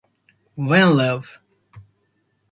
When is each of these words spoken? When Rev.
When 0.55 0.97
Rev. 0.97 1.29